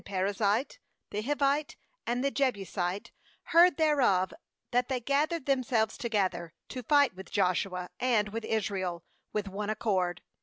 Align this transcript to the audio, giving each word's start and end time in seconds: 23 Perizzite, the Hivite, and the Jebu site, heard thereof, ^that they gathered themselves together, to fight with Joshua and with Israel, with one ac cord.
23 0.03 0.17
Perizzite, 0.33 0.79
the 1.11 1.21
Hivite, 1.21 1.75
and 2.07 2.23
the 2.23 2.31
Jebu 2.31 2.65
site, 2.65 3.11
heard 3.43 3.77
thereof, 3.77 4.33
^that 4.71 4.87
they 4.87 4.99
gathered 4.99 5.45
themselves 5.45 5.95
together, 5.95 6.55
to 6.69 6.81
fight 6.81 7.13
with 7.15 7.29
Joshua 7.29 7.87
and 7.99 8.29
with 8.29 8.43
Israel, 8.43 9.03
with 9.31 9.47
one 9.47 9.69
ac 9.69 9.75
cord. 9.77 10.23